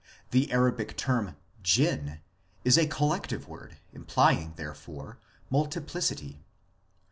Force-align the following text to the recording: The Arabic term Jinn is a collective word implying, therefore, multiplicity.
The 0.31 0.51
Arabic 0.51 0.97
term 0.97 1.35
Jinn 1.61 2.21
is 2.63 2.75
a 2.75 2.87
collective 2.87 3.47
word 3.47 3.77
implying, 3.93 4.53
therefore, 4.55 5.19
multiplicity. 5.51 6.41